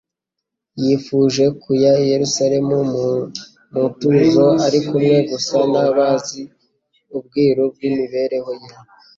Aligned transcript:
Yifuje 0.81 1.43
kuya 1.61 1.91
i 2.03 2.05
Yerusalemu 2.11 2.75
mu 2.91 2.91
mu 2.91 3.07
mutuzo 3.81 4.43
ari 4.65 4.79
kumwe 4.87 5.17
gusa 5.29 5.57
n'abazi 5.71 6.41
ubwiru 7.17 7.63
bw'imibereho 7.73 8.51
ye. 8.61 8.69